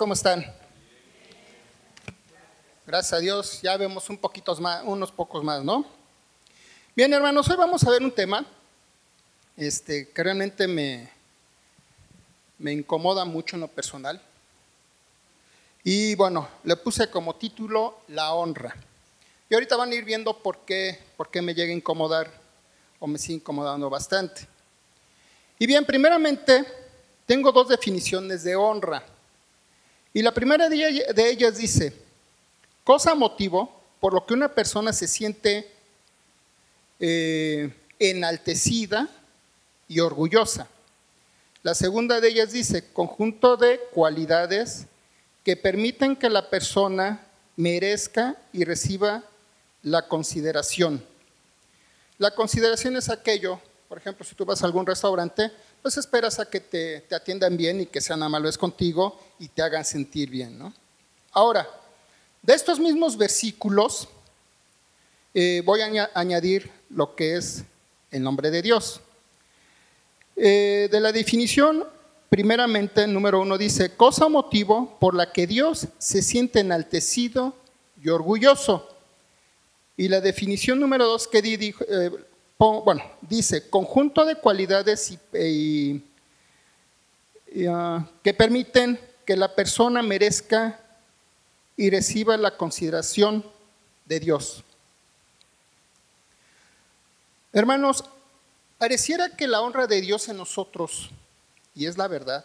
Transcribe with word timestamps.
¿cómo 0.00 0.14
están? 0.14 0.42
Gracias 2.86 3.12
a 3.12 3.18
Dios, 3.18 3.60
ya 3.60 3.76
vemos 3.76 4.08
un 4.08 4.16
poquitos 4.16 4.58
más, 4.58 4.82
unos 4.86 5.12
pocos 5.12 5.44
más, 5.44 5.62
¿no? 5.62 5.84
Bien, 6.96 7.12
hermanos, 7.12 7.46
hoy 7.50 7.56
vamos 7.58 7.84
a 7.84 7.90
ver 7.90 8.02
un 8.02 8.10
tema 8.10 8.46
este, 9.58 10.08
que 10.08 10.22
realmente 10.22 10.66
me, 10.66 11.10
me 12.56 12.72
incomoda 12.72 13.26
mucho 13.26 13.56
en 13.56 13.60
lo 13.60 13.68
personal. 13.68 14.18
Y 15.84 16.14
bueno, 16.14 16.48
le 16.64 16.76
puse 16.76 17.10
como 17.10 17.36
título 17.36 17.98
La 18.08 18.32
honra. 18.32 18.74
Y 19.50 19.54
ahorita 19.54 19.76
van 19.76 19.90
a 19.90 19.96
ir 19.96 20.04
viendo 20.06 20.38
por 20.38 20.60
qué, 20.60 20.98
por 21.18 21.30
qué 21.30 21.42
me 21.42 21.52
llega 21.52 21.74
a 21.74 21.76
incomodar 21.76 22.32
o 23.00 23.06
me 23.06 23.18
sigue 23.18 23.34
incomodando 23.34 23.90
bastante. 23.90 24.48
Y 25.58 25.66
bien, 25.66 25.84
primeramente, 25.84 26.64
tengo 27.26 27.52
dos 27.52 27.68
definiciones 27.68 28.44
de 28.44 28.56
honra. 28.56 29.04
Y 30.12 30.22
la 30.22 30.32
primera 30.32 30.68
de 30.68 31.30
ellas 31.30 31.56
dice, 31.56 31.94
cosa 32.84 33.14
motivo 33.14 33.80
por 34.00 34.14
lo 34.14 34.26
que 34.26 34.34
una 34.34 34.48
persona 34.48 34.92
se 34.92 35.06
siente 35.06 35.70
eh, 36.98 37.72
enaltecida 37.98 39.08
y 39.86 40.00
orgullosa. 40.00 40.68
La 41.62 41.74
segunda 41.74 42.20
de 42.20 42.28
ellas 42.28 42.52
dice, 42.52 42.90
conjunto 42.92 43.56
de 43.56 43.78
cualidades 43.92 44.86
que 45.44 45.56
permiten 45.56 46.16
que 46.16 46.30
la 46.30 46.48
persona 46.48 47.26
merezca 47.56 48.36
y 48.52 48.64
reciba 48.64 49.22
la 49.82 50.08
consideración. 50.08 51.04
La 52.16 52.34
consideración 52.34 52.96
es 52.96 53.10
aquello, 53.10 53.60
por 53.88 53.98
ejemplo, 53.98 54.24
si 54.24 54.34
tú 54.34 54.44
vas 54.44 54.62
a 54.62 54.66
algún 54.66 54.86
restaurante, 54.86 55.50
pues 55.82 55.96
esperas 55.96 56.38
a 56.38 56.48
que 56.48 56.60
te, 56.60 57.04
atiendan 57.14 57.56
bien 57.56 57.80
y 57.80 57.86
que 57.86 58.00
sean 58.00 58.22
amables 58.22 58.58
contigo 58.58 59.18
y 59.38 59.48
te 59.48 59.62
hagan 59.62 59.84
sentir 59.84 60.30
bien. 60.30 60.58
¿no? 60.58 60.72
Ahora, 61.32 61.68
de 62.42 62.54
estos 62.54 62.78
mismos 62.78 63.16
versículos 63.16 64.08
eh, 65.32 65.62
voy 65.64 65.80
a 65.80 66.10
añadir 66.14 66.70
lo 66.90 67.14
que 67.14 67.36
es 67.36 67.64
el 68.10 68.22
nombre 68.22 68.50
de 68.50 68.62
Dios. 68.62 69.00
Eh, 70.36 70.88
de 70.90 71.00
la 71.00 71.12
definición, 71.12 71.86
primeramente, 72.28 73.06
número 73.06 73.40
uno 73.40 73.56
dice, 73.56 73.94
cosa 73.94 74.26
o 74.26 74.30
motivo 74.30 74.98
por 74.98 75.14
la 75.14 75.32
que 75.32 75.46
Dios 75.46 75.88
se 75.98 76.22
siente 76.22 76.60
enaltecido 76.60 77.54
y 78.02 78.08
orgulloso. 78.08 78.88
Y 79.96 80.08
la 80.08 80.20
definición 80.20 80.80
número 80.80 81.06
dos 81.06 81.28
que 81.28 81.42
di, 81.42 81.56
dijo, 81.56 81.84
eh, 81.88 82.10
bueno, 82.60 83.02
dice, 83.22 83.70
conjunto 83.70 84.26
de 84.26 84.36
cualidades 84.36 85.18
ah, 87.68 88.06
que 88.22 88.34
permiten 88.34 89.00
que 89.24 89.34
la 89.34 89.54
persona 89.54 90.02
merezca 90.02 90.78
y 91.74 91.88
reciba 91.88 92.36
la 92.36 92.58
consideración 92.58 93.42
de 94.04 94.20
Dios. 94.20 94.62
Hermanos, 97.54 98.04
pareciera 98.76 99.34
que 99.34 99.48
la 99.48 99.62
honra 99.62 99.86
de 99.86 100.02
Dios 100.02 100.28
en 100.28 100.36
nosotros, 100.36 101.08
y 101.74 101.86
es 101.86 101.96
la 101.96 102.08
verdad, 102.08 102.44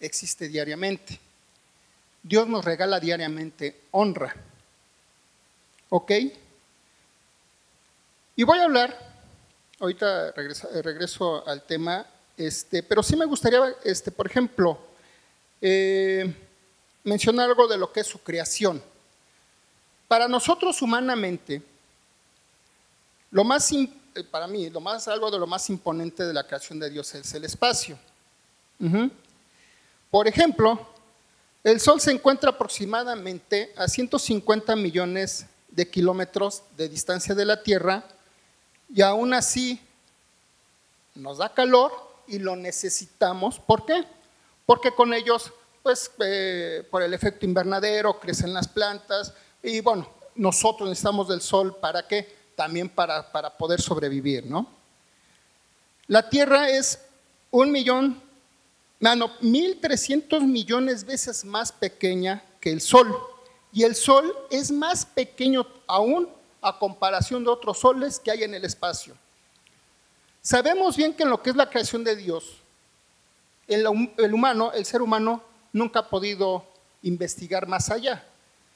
existe 0.00 0.48
diariamente. 0.48 1.20
Dios 2.24 2.48
nos 2.48 2.64
regala 2.64 2.98
diariamente 2.98 3.82
honra. 3.92 4.34
¿Ok? 5.90 6.10
Y 8.36 8.42
voy 8.42 8.58
a 8.58 8.64
hablar, 8.64 8.98
ahorita 9.78 10.32
regreso, 10.32 11.46
al 11.46 11.62
tema, 11.62 12.04
este, 12.36 12.82
pero 12.82 13.00
sí 13.00 13.14
me 13.14 13.26
gustaría, 13.26 13.60
este, 13.84 14.10
por 14.10 14.26
ejemplo, 14.26 14.76
eh, 15.60 16.34
mencionar 17.04 17.48
algo 17.48 17.68
de 17.68 17.78
lo 17.78 17.92
que 17.92 18.00
es 18.00 18.08
su 18.08 18.20
creación. 18.20 18.82
Para 20.08 20.26
nosotros 20.26 20.82
humanamente, 20.82 21.62
lo 23.30 23.44
más, 23.44 23.70
eh, 23.70 23.88
para 24.28 24.48
mí, 24.48 24.68
lo 24.68 24.80
más, 24.80 25.06
algo 25.06 25.30
de 25.30 25.38
lo 25.38 25.46
más 25.46 25.70
imponente 25.70 26.24
de 26.24 26.32
la 26.32 26.44
creación 26.44 26.80
de 26.80 26.90
Dios 26.90 27.14
es 27.14 27.32
el 27.34 27.44
espacio. 27.44 27.96
Por 30.10 30.26
ejemplo, 30.26 30.88
el 31.62 31.78
Sol 31.78 32.00
se 32.00 32.10
encuentra 32.10 32.50
aproximadamente 32.50 33.72
a 33.76 33.86
150 33.86 34.74
millones 34.74 35.46
de 35.68 35.88
kilómetros 35.88 36.64
de 36.76 36.88
distancia 36.88 37.34
de 37.36 37.44
la 37.44 37.62
Tierra 37.62 38.04
y 38.88 39.02
aún 39.02 39.34
así 39.34 39.80
nos 41.14 41.38
da 41.38 41.48
calor 41.48 41.92
y 42.26 42.38
lo 42.38 42.56
necesitamos. 42.56 43.58
¿Por 43.60 43.86
qué? 43.86 44.04
Porque 44.66 44.92
con 44.92 45.12
ellos, 45.12 45.52
pues 45.82 46.10
eh, 46.24 46.86
por 46.90 47.02
el 47.02 47.14
efecto 47.14 47.46
invernadero, 47.46 48.18
crecen 48.18 48.52
las 48.54 48.68
plantas 48.68 49.32
y 49.62 49.80
bueno, 49.80 50.08
nosotros 50.34 50.88
necesitamos 50.88 51.28
del 51.28 51.40
sol 51.40 51.76
para 51.80 52.06
qué? 52.06 52.34
También 52.56 52.88
para, 52.88 53.30
para 53.30 53.56
poder 53.56 53.80
sobrevivir, 53.80 54.46
¿no? 54.46 54.66
La 56.06 56.28
Tierra 56.28 56.68
es 56.68 56.98
un 57.50 57.72
millón, 57.72 58.20
no, 59.00 59.30
mil 59.40 59.80
trescientos 59.80 60.42
millones 60.42 61.04
veces 61.04 61.44
más 61.44 61.72
pequeña 61.72 62.44
que 62.60 62.72
el 62.72 62.80
Sol. 62.80 63.16
Y 63.72 63.84
el 63.84 63.94
Sol 63.94 64.36
es 64.50 64.70
más 64.70 65.06
pequeño 65.06 65.66
aún 65.86 66.28
a 66.64 66.78
comparación 66.78 67.44
de 67.44 67.50
otros 67.50 67.78
soles 67.78 68.18
que 68.18 68.30
hay 68.30 68.42
en 68.42 68.54
el 68.54 68.64
espacio. 68.64 69.14
Sabemos 70.40 70.96
bien 70.96 71.14
que 71.14 71.22
en 71.22 71.30
lo 71.30 71.42
que 71.42 71.50
es 71.50 71.56
la 71.56 71.68
creación 71.68 72.02
de 72.02 72.16
Dios, 72.16 72.56
el, 73.66 73.86
humano, 73.86 74.72
el 74.72 74.84
ser 74.86 75.02
humano, 75.02 75.42
nunca 75.72 76.00
ha 76.00 76.08
podido 76.08 76.66
investigar 77.02 77.66
más 77.66 77.90
allá. 77.90 78.24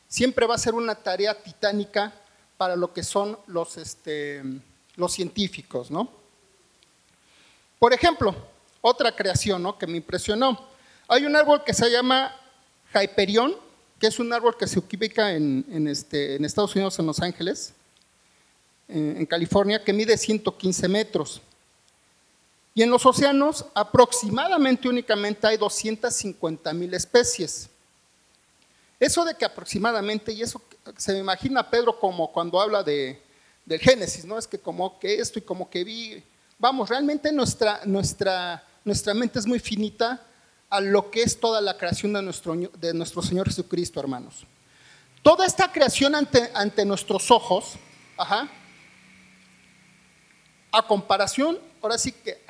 Siempre 0.07 0.47
va 0.47 0.55
a 0.55 0.59
ser 0.59 0.75
una 0.75 0.95
tarea 0.95 1.35
titánica 1.43 2.13
para 2.59 2.77
lo 2.77 2.93
que 2.93 3.03
son 3.03 3.39
los, 3.47 3.77
este, 3.79 4.43
los 4.97 5.13
científicos, 5.13 5.91
¿no? 5.91 6.11
Por 7.79 7.93
ejemplo, 7.93 8.35
otra 8.81 9.15
creación 9.15 9.75
que 9.79 9.87
me 9.87 9.97
impresionó. 9.97 10.69
Hay 11.07 11.25
un 11.25 11.37
árbol 11.37 11.65
que 11.65 11.73
se 11.73 11.91
llama 11.91 12.35
Hyperion, 12.95 13.55
que 13.99 14.09
es 14.09 14.19
un 14.19 14.33
árbol 14.33 14.57
que 14.57 14.67
se 14.67 14.79
ubica 14.79 15.33
en, 15.33 15.65
en, 15.71 15.89
este, 15.89 16.37
en 16.37 16.45
Estados 16.45 16.75
Unidos, 16.75 16.99
en 16.99 17.07
Los 17.07 17.21
Ángeles 17.21 17.75
en 18.89 19.27
California, 19.27 19.85
que 19.85 19.93
mide 19.93 20.17
115 20.17 20.89
metros. 20.89 21.43
Y 22.75 22.83
en 22.83 22.91
los 22.91 23.05
océanos 23.05 23.65
aproximadamente 23.75 24.89
únicamente 24.89 25.47
hay 25.47 25.57
250 25.57 26.73
mil 26.73 26.95
especies. 26.95 27.69
Eso 29.01 29.25
de 29.25 29.35
que 29.35 29.45
aproximadamente, 29.45 30.33
y 30.33 30.43
eso 30.43 30.63
se 30.97 31.13
me 31.13 31.19
imagina 31.19 31.69
Pedro 31.69 31.99
como 31.99 32.33
cuando 32.33 32.61
habla 32.61 32.83
de, 32.83 33.21
del 33.65 33.81
Génesis, 33.81 34.25
¿no? 34.25 34.39
Es 34.39 34.47
que 34.47 34.59
como 34.59 34.99
que 34.99 35.21
esto 35.21 35.39
y 35.39 35.43
como 35.43 35.69
que 35.69 35.85
vi, 35.85 36.23
vamos, 36.59 36.89
realmente 36.89 37.33
nuestra, 37.33 37.81
nuestra, 37.85 38.65
nuestra 38.85 39.13
mente 39.13 39.39
es 39.39 39.47
muy 39.47 39.59
finita 39.59 40.23
a 40.71 40.81
lo 40.81 41.11
que 41.11 41.23
es 41.23 41.39
toda 41.39 41.61
la 41.61 41.77
creación 41.77 42.13
de 42.13 42.23
nuestro, 42.23 42.55
de 42.55 42.95
nuestro 42.95 43.23
Señor 43.23 43.49
Jesucristo, 43.49 44.01
hermanos. 44.01 44.47
Toda 45.23 45.47
esta 45.47 45.71
creación 45.73 46.15
ante, 46.15 46.51
ante 46.55 46.85
nuestros 46.85 47.31
ojos, 47.31 47.75
ajá, 48.17 48.49
a 50.73 50.87
comparación, 50.87 51.59
ahora 51.83 51.99
sí 51.99 52.13
que 52.13 52.43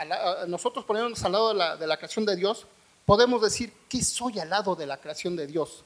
nosotros 0.47 0.85
poniéndonos 0.85 1.23
al 1.25 1.33
lado 1.33 1.77
de 1.77 1.87
la, 1.87 1.97
creación 1.97 2.25
de 2.25 2.37
Dios, 2.37 2.67
podemos 3.07 3.43
decir, 3.43 3.73
¿qué 3.89 4.03
soy 4.03 4.39
al 4.39 4.51
lado 4.51 4.75
de 4.75 4.87
la 4.87 4.99
creación 4.99 5.37
de 5.37 5.47
Dios? 5.47 5.85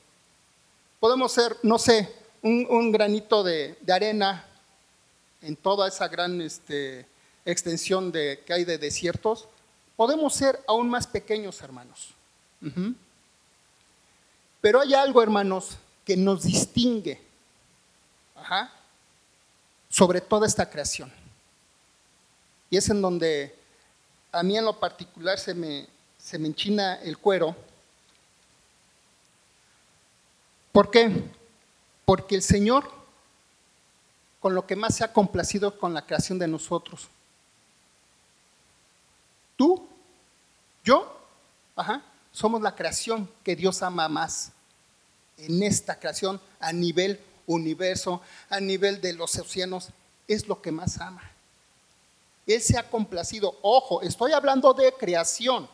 Podemos 1.00 1.32
ser, 1.32 1.56
no 1.62 1.78
sé, 1.78 2.14
un, 2.42 2.92
granito 2.92 3.42
de, 3.42 3.76
arena 3.92 4.46
en 5.40 5.56
toda 5.56 5.88
esa 5.88 6.08
gran 6.08 6.40
este, 6.40 7.06
extensión 7.44 8.10
de, 8.12 8.42
que 8.46 8.52
hay 8.52 8.64
de 8.64 8.78
desiertos. 8.78 9.48
Podemos 9.96 10.34
ser 10.34 10.60
aún 10.66 10.88
más 10.88 11.06
pequeños, 11.06 11.60
hermanos. 11.60 12.14
Pero 14.60 14.80
hay 14.80 14.94
algo, 14.94 15.22
hermanos, 15.22 15.76
que 16.04 16.16
nos 16.16 16.44
distingue 16.44 17.20
sobre 19.88 20.20
toda 20.20 20.46
esta 20.46 20.68
creación. 20.68 21.12
Y 22.72 22.78
es 22.78 22.88
en 22.88 23.02
donde 23.02 23.54
a 24.32 24.42
mí 24.42 24.56
en 24.56 24.64
lo 24.64 24.80
particular 24.80 25.38
se 25.38 25.52
me, 25.52 25.86
se 26.16 26.38
me 26.38 26.48
enchina 26.48 26.94
el 27.02 27.18
cuero. 27.18 27.54
¿Por 30.72 30.90
qué? 30.90 31.12
Porque 32.06 32.34
el 32.34 32.42
Señor 32.42 32.90
con 34.40 34.54
lo 34.54 34.66
que 34.66 34.74
más 34.74 34.96
se 34.96 35.04
ha 35.04 35.12
complacido 35.12 35.78
con 35.78 35.92
la 35.92 36.06
creación 36.06 36.38
de 36.38 36.48
nosotros. 36.48 37.08
Tú, 39.58 39.86
yo, 40.82 41.14
ajá, 41.76 42.02
somos 42.32 42.62
la 42.62 42.74
creación 42.74 43.28
que 43.44 43.54
Dios 43.54 43.82
ama 43.82 44.08
más. 44.08 44.50
En 45.36 45.62
esta 45.62 46.00
creación, 46.00 46.40
a 46.58 46.72
nivel 46.72 47.20
universo, 47.46 48.22
a 48.48 48.60
nivel 48.60 49.02
de 49.02 49.12
los 49.12 49.36
océanos, 49.38 49.90
es 50.26 50.48
lo 50.48 50.62
que 50.62 50.72
más 50.72 50.98
ama. 50.98 51.31
Él 52.46 52.60
se 52.60 52.78
ha 52.78 52.88
complacido. 52.88 53.56
Ojo, 53.62 54.02
estoy 54.02 54.32
hablando 54.32 54.72
de 54.72 54.92
creación. 54.92 55.68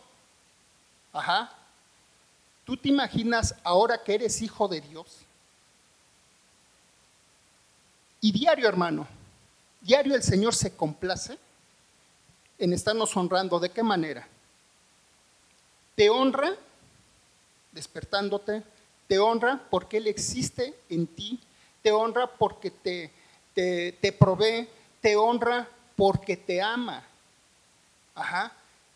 Ajá. 1.12 1.52
¿Tú 2.64 2.76
te 2.76 2.88
imaginas 2.88 3.54
ahora 3.64 4.02
que 4.02 4.14
eres 4.14 4.42
hijo 4.42 4.68
de 4.68 4.80
Dios? 4.80 5.18
Y 8.20 8.32
diario, 8.32 8.68
hermano, 8.68 9.06
diario 9.80 10.14
el 10.14 10.22
Señor 10.22 10.54
se 10.54 10.74
complace 10.76 11.38
en 12.58 12.72
estarnos 12.72 13.16
honrando. 13.16 13.58
¿De 13.58 13.70
qué 13.70 13.82
manera? 13.82 14.26
Te 15.94 16.10
honra 16.10 16.54
despertándote, 17.72 18.62
te 19.06 19.18
honra 19.18 19.60
porque 19.70 19.98
Él 19.98 20.06
existe 20.06 20.74
en 20.88 21.06
ti, 21.06 21.40
te 21.82 21.92
honra 21.92 22.26
porque 22.26 22.70
te, 22.70 23.12
te, 23.54 23.92
te 23.92 24.12
provee, 24.12 24.68
te 25.00 25.16
honra 25.16 25.68
porque 25.98 26.36
te 26.36 26.62
ama. 26.62 27.02
Ajá, 28.14 28.52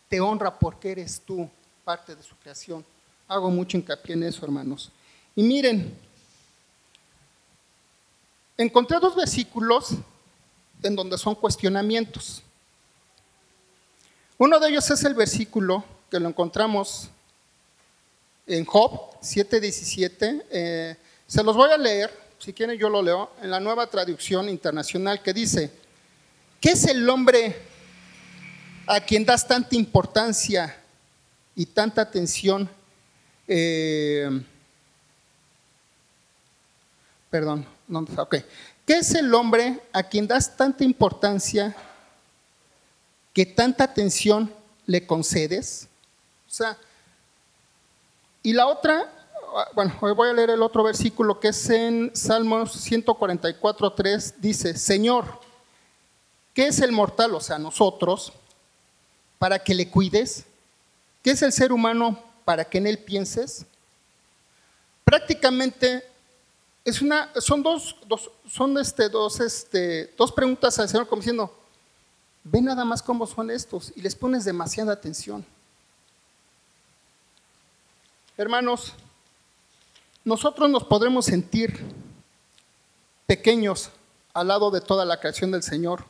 te 0.07 0.21
honra 0.21 0.57
porque 0.57 0.91
eres 0.91 1.19
tú 1.19 1.49
parte 1.83 2.15
de 2.15 2.23
su 2.23 2.33
creación. 2.37 2.85
Hago 3.27 3.51
mucho 3.51 3.75
hincapié 3.75 4.15
en 4.15 4.23
eso, 4.23 4.45
hermanos. 4.45 4.89
Y 5.35 5.43
miren, 5.43 5.93
encontré 8.57 8.99
dos 9.01 9.17
versículos 9.17 9.89
en 10.81 10.95
donde 10.95 11.17
son 11.17 11.35
cuestionamientos. 11.35 12.41
Uno 14.37 14.57
de 14.57 14.69
ellos 14.69 14.89
es 14.89 15.03
el 15.03 15.13
versículo 15.13 15.83
que 16.09 16.21
lo 16.21 16.29
encontramos 16.29 17.09
en 18.47 18.63
Job 18.63 19.19
7:17. 19.21 20.45
Eh, 20.49 20.95
se 21.27 21.43
los 21.43 21.57
voy 21.57 21.69
a 21.69 21.77
leer, 21.77 22.17
si 22.39 22.53
quieren 22.53 22.79
yo 22.79 22.87
lo 22.87 23.01
leo, 23.01 23.31
en 23.41 23.51
la 23.51 23.59
nueva 23.59 23.87
traducción 23.87 24.47
internacional 24.47 25.21
que 25.21 25.33
dice, 25.33 25.82
¿qué 26.63 26.71
es 26.71 26.85
el 26.85 27.07
hombre 27.07 27.55
a 28.87 28.99
quien 28.99 29.23
das 29.23 29.47
tanta 29.47 29.75
importancia 29.75 30.75
y 31.55 31.67
tanta 31.67 32.01
atención 32.01 32.67
eh, 33.47 34.29
perdón, 37.29 37.65
ok. 38.17 38.35
¿Qué 38.85 38.97
es 38.99 39.15
el 39.15 39.33
hombre 39.33 39.81
a 39.91 40.03
quien 40.03 40.27
das 40.27 40.55
tanta 40.55 40.83
importancia, 40.83 41.75
que 43.33 43.45
tanta 43.45 43.83
atención 43.83 44.53
le 44.85 45.05
concedes? 45.05 45.87
O 46.47 46.51
sea, 46.51 46.77
y 48.43 48.53
la 48.53 48.67
otra, 48.67 49.11
bueno, 49.73 49.93
hoy 50.01 50.13
voy 50.13 50.29
a 50.29 50.33
leer 50.33 50.51
el 50.51 50.61
otro 50.61 50.83
versículo 50.83 51.39
que 51.39 51.47
es 51.47 51.69
en 51.69 52.11
Salmos 52.15 52.73
144, 52.73 53.93
3, 53.93 54.35
dice, 54.39 54.77
Señor, 54.77 55.42
¿qué 56.53 56.67
es 56.67 56.79
el 56.79 56.91
mortal, 56.91 57.33
o 57.35 57.41
sea, 57.41 57.57
nosotros, 57.57 58.33
para 59.39 59.59
que 59.59 59.73
le 59.73 59.89
cuides? 59.89 60.45
¿Qué 61.23 61.31
es 61.31 61.41
el 61.41 61.51
ser 61.51 61.71
humano 61.71 62.19
para 62.45 62.65
que 62.65 62.77
en 62.77 62.87
él 62.87 62.97
pienses? 62.99 63.65
Prácticamente 65.03 66.03
es 66.85 67.01
una, 67.01 67.29
son 67.39 67.63
dos, 67.63 67.95
son 68.49 68.77
este, 68.77 69.09
dos, 69.09 69.39
este, 69.39 70.13
dos 70.17 70.31
preguntas 70.31 70.77
al 70.79 70.89
Señor 70.89 71.07
como 71.07 71.21
diciendo, 71.21 71.53
ve 72.43 72.61
nada 72.61 72.83
más 72.83 73.01
cómo 73.01 73.25
son 73.25 73.49
estos 73.49 73.93
y 73.95 74.01
les 74.01 74.15
pones 74.15 74.43
demasiada 74.43 74.93
atención. 74.93 75.45
Hermanos, 78.35 78.93
nosotros 80.25 80.69
nos 80.69 80.83
podremos 80.83 81.25
sentir 81.25 81.79
pequeños 83.27 83.89
al 84.33 84.47
lado 84.47 84.71
de 84.71 84.81
toda 84.81 85.05
la 85.05 85.19
creación 85.19 85.51
del 85.51 85.63
Señor. 85.63 86.05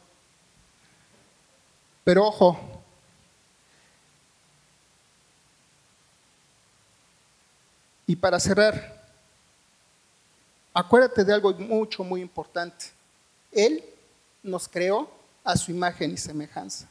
Pero 2.03 2.25
ojo, 2.25 2.73
Y 8.05 8.15
para 8.15 8.39
cerrar, 8.39 9.01
acuérdate 10.73 11.23
de 11.23 11.33
algo 11.33 11.53
mucho, 11.53 12.03
muy 12.03 12.21
importante. 12.21 12.87
Él 13.51 13.83
nos 14.41 14.67
creó 14.67 15.09
a 15.43 15.55
su 15.55 15.71
imagen 15.71 16.11
y 16.11 16.17
semejanza. 16.17 16.87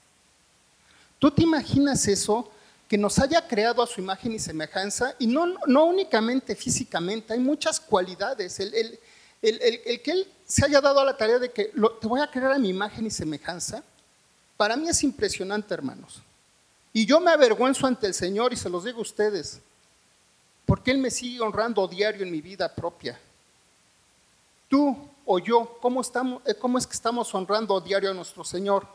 ¿Tú 1.18 1.30
te 1.30 1.42
imaginas 1.42 2.06
eso? 2.08 2.50
Que 2.88 2.96
nos 2.98 3.18
haya 3.18 3.46
creado 3.46 3.82
a 3.82 3.86
su 3.86 4.00
imagen 4.00 4.32
y 4.32 4.38
semejanza, 4.38 5.14
y 5.18 5.26
no, 5.26 5.46
no 5.66 5.84
únicamente 5.84 6.56
físicamente, 6.56 7.32
hay 7.32 7.38
muchas 7.38 7.78
cualidades. 7.78 8.58
El, 8.60 8.98
que 9.40 10.10
Él 10.10 10.26
se 10.46 10.64
haya 10.64 10.80
dado 10.80 11.00
a 11.00 11.04
la 11.04 11.16
tarea 11.16 11.38
de 11.38 11.50
que 11.50 11.72
te 12.00 12.06
voy 12.06 12.20
a 12.20 12.30
crear 12.30 12.52
a 12.52 12.58
mi 12.58 12.70
imagen 12.70 13.06
y 13.06 13.10
semejanza, 13.10 13.82
para 14.62 14.76
mí 14.76 14.88
es 14.88 15.02
impresionante, 15.02 15.74
hermanos. 15.74 16.22
Y 16.92 17.04
yo 17.04 17.18
me 17.18 17.32
avergüenzo 17.32 17.84
ante 17.84 18.06
el 18.06 18.14
Señor 18.14 18.52
y 18.52 18.56
se 18.56 18.70
los 18.70 18.84
digo 18.84 18.98
a 18.98 19.02
ustedes. 19.02 19.60
Porque 20.64 20.92
Él 20.92 20.98
me 20.98 21.10
sigue 21.10 21.40
honrando 21.40 21.88
diario 21.88 22.22
en 22.22 22.30
mi 22.30 22.40
vida 22.40 22.72
propia. 22.72 23.18
Tú 24.68 24.96
o 25.26 25.40
yo, 25.40 25.78
¿cómo, 25.82 26.00
estamos, 26.00 26.42
eh, 26.46 26.54
cómo 26.54 26.78
es 26.78 26.86
que 26.86 26.92
estamos 26.92 27.34
honrando 27.34 27.80
diario 27.80 28.12
a 28.12 28.14
nuestro 28.14 28.44
Señor? 28.44 28.86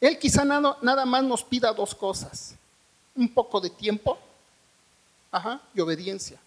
Él 0.00 0.16
quizá 0.16 0.44
nada, 0.44 0.78
nada 0.80 1.04
más 1.04 1.24
nos 1.24 1.42
pida 1.42 1.72
dos 1.72 1.92
cosas. 1.92 2.54
Un 3.16 3.34
poco 3.34 3.60
de 3.60 3.70
tiempo 3.70 4.16
y 5.74 5.80
obediencia. 5.80 6.38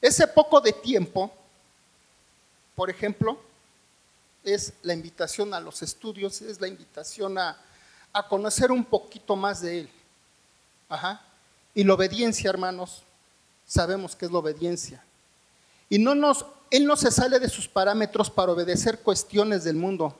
Ese 0.00 0.28
poco 0.28 0.60
de 0.60 0.74
tiempo, 0.74 1.28
por 2.76 2.88
ejemplo, 2.88 3.36
es 4.44 4.74
la 4.82 4.92
invitación 4.92 5.54
a 5.54 5.60
los 5.60 5.82
estudios, 5.82 6.42
es 6.42 6.60
la 6.60 6.68
invitación 6.68 7.38
a, 7.38 7.58
a 8.12 8.28
conocer 8.28 8.70
un 8.70 8.84
poquito 8.84 9.34
más 9.36 9.60
de 9.60 9.80
Él. 9.80 9.90
Ajá. 10.88 11.22
Y 11.74 11.82
la 11.82 11.94
obediencia, 11.94 12.50
hermanos, 12.50 13.02
sabemos 13.66 14.14
que 14.14 14.26
es 14.26 14.30
la 14.30 14.38
obediencia. 14.38 15.02
Y 15.88 15.98
no 15.98 16.14
nos, 16.14 16.46
Él 16.70 16.86
no 16.86 16.96
se 16.96 17.10
sale 17.10 17.38
de 17.40 17.48
sus 17.48 17.66
parámetros 17.66 18.30
para 18.30 18.52
obedecer 18.52 19.00
cuestiones 19.00 19.64
del 19.64 19.76
mundo. 19.76 20.16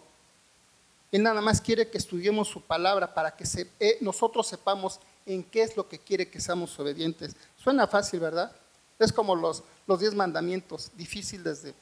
Él 1.12 1.23
nada 1.23 1.41
más 1.41 1.61
quiere 1.61 1.88
que 1.88 1.99
estudiemos 1.99 2.49
su 2.49 2.61
palabra 2.61 3.15
para 3.15 3.37
que 3.37 3.44
eh, 3.79 3.99
nosotros 4.00 4.49
sepamos 4.49 4.99
en 5.26 5.44
qué 5.44 5.62
es 5.62 5.76
lo 5.76 5.88
que 5.88 6.00
quiere 6.00 6.29
que 6.29 6.41
seamos 6.41 6.76
obedientes. 6.81 7.37
Suena 7.56 7.87
fácil, 7.87 8.19
¿verdad? 8.19 8.50
Es 8.99 9.12
como 9.12 9.37
los, 9.37 9.62
los 9.87 10.00
diez 10.00 10.15
mandamientos, 10.15 10.91
difícil 10.97 11.44
desde... 11.44 11.75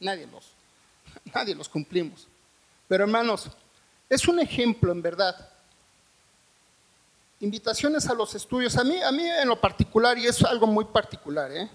Nadie 0.00 0.26
los, 0.26 0.50
nadie 1.34 1.54
los 1.54 1.68
cumplimos. 1.68 2.26
Pero 2.88 3.04
hermanos, 3.04 3.50
es 4.08 4.28
un 4.28 4.40
ejemplo 4.40 4.92
en 4.92 5.02
verdad 5.02 5.48
invitaciones 7.42 8.06
a 8.06 8.14
los 8.14 8.34
estudios. 8.34 8.76
A 8.76 8.84
mí, 8.84 9.02
a 9.02 9.10
mí 9.10 9.24
en 9.26 9.48
lo 9.48 9.60
particular, 9.60 10.16
y 10.16 10.26
es 10.26 10.42
algo 10.44 10.66
muy 10.66 10.84
particular, 10.84 11.50
¿eh? 11.52 11.68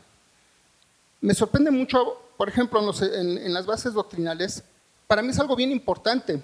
me 1.21 1.33
sorprende 1.33 1.71
mucho, 1.71 2.21
por 2.37 2.47
ejemplo, 2.47 2.80
en, 3.01 3.54
las 3.54 3.66
bases 3.66 3.94
doctrinales, 3.94 4.63
para 5.07 5.21
mí 5.21 5.30
es 5.30 5.40
algo 5.40 5.56
bien 5.56 5.71
importante 5.71 6.42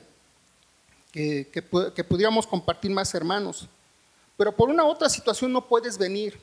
que, 1.12 1.50
que, 1.52 2.04
pudiéramos 2.04 2.46
compartir 2.46 2.92
más 2.92 3.14
hermanos. 3.14 3.68
Pero 4.36 4.54
por 4.56 4.70
una 4.70 4.84
otra 4.84 5.10
situación 5.10 5.54
no 5.54 5.68
puedes 5.68 5.98
venir. 5.98 6.40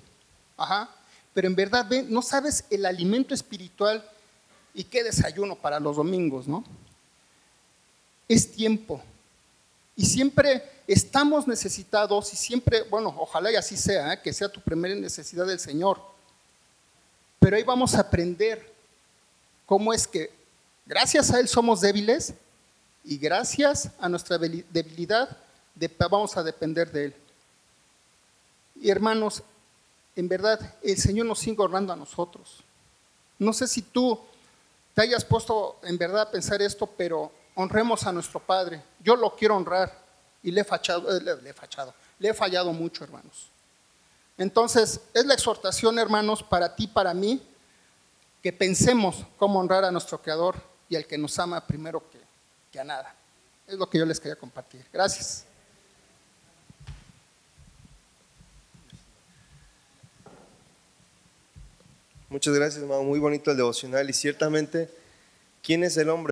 Ajá. 0.57 0.89
Pero 1.35 1.49
en 1.49 1.57
verdad 1.57 1.87
no 2.09 2.23
sabes 2.23 2.65
el 2.71 2.87
alimento 2.87 3.35
espiritual 3.35 4.05
y 4.75 4.85
qué 4.85 5.03
desayuno 5.03 5.57
para 5.57 5.81
los 5.81 5.97
domingos, 5.97 6.47
¿no? 6.47 6.65
Es 8.29 8.53
tiempo. 8.53 9.03
Y 9.97 10.07
siempre 10.07 10.63
estamos 10.87 11.47
necesitados 11.47 12.33
y 12.33 12.37
siempre, 12.37 12.83
bueno, 12.83 13.15
ojalá 13.19 13.53
y 13.53 13.57
así 13.57 13.77
sea, 13.77 14.15
¿eh? 14.15 14.21
que 14.23 14.33
sea 14.33 14.49
tu 14.49 14.61
primera 14.61 14.95
necesidad 14.95 15.47
del 15.47 15.59
Señor. 15.59 16.01
Pero 17.39 17.57
ahí 17.57 17.63
vamos 17.63 17.95
a 17.95 18.01
aprender 18.01 18.73
cómo 19.67 19.93
es 19.93 20.07
que 20.07 20.31
gracias 20.87 21.31
a 21.31 21.41
Él 21.41 21.49
somos 21.49 21.81
débiles 21.81 22.35
y 23.05 23.19
gracias 23.19 23.91
a 23.99 24.09
nuestra 24.09 24.39
debilidad 24.39 25.37
vamos 26.11 26.37
a 26.37 26.43
depender 26.43 26.91
de 26.91 27.07
Él. 27.07 27.15
Y 28.81 28.91
hermanos, 28.91 29.43
en 30.17 30.29
verdad, 30.29 30.75
el 30.83 30.97
Señor 30.97 31.27
nos 31.27 31.39
sigue 31.39 31.63
honrando 31.63 31.93
a 31.93 31.97
nosotros. 31.97 32.63
No 33.39 33.53
sé 33.53 33.67
si 33.67 33.83
tú 33.83 34.21
te 35.01 35.05
hayas 35.05 35.25
puesto 35.25 35.79
en 35.83 35.97
verdad 35.97 36.21
a 36.21 36.31
pensar 36.31 36.61
esto, 36.61 36.87
pero 36.87 37.33
honremos 37.55 38.07
a 38.07 38.13
nuestro 38.13 38.39
Padre. 38.39 38.83
Yo 39.03 39.17
lo 39.17 39.35
quiero 39.35 39.57
honrar 39.57 39.91
y 40.43 40.51
le 40.51 40.61
he 40.61 40.65
fachado, 40.65 41.17
eh, 41.17 41.23
le, 41.23 41.49
he 41.49 41.55
fachado, 41.55 41.95
le 42.19 42.29
he 42.29 42.35
fallado 42.35 42.71
mucho, 42.75 43.03
hermanos. 43.03 43.49
Entonces, 44.37 45.01
es 45.15 45.25
la 45.25 45.33
exhortación, 45.33 45.99
hermanos, 45.99 46.43
para 46.43 46.77
ti, 46.77 46.87
para 46.87 47.15
mí, 47.15 47.43
que 48.43 48.53
pensemos 48.53 49.25
cómo 49.39 49.59
honrar 49.59 49.87
a 49.87 49.91
nuestro 49.91 50.21
Creador 50.21 50.57
y 50.91 50.97
al 50.97 51.07
que 51.07 51.17
nos 51.17 51.39
ama 51.39 51.67
primero 51.67 52.03
que, 52.11 52.21
que 52.71 52.79
a 52.79 52.85
nada. 52.85 53.15
Es 53.67 53.79
lo 53.79 53.89
que 53.89 53.97
yo 53.97 54.05
les 54.05 54.21
quería 54.21 54.37
compartir. 54.37 54.85
Gracias. 54.93 55.47
Muchas 62.31 62.55
gracias, 62.55 62.81
hermano. 62.81 63.03
Muy 63.03 63.19
bonito 63.19 63.51
el 63.51 63.57
devocional 63.57 64.09
y 64.09 64.13
ciertamente, 64.13 64.89
¿quién 65.65 65.83
es 65.83 65.97
el 65.97 66.09
hombre? 66.11 66.30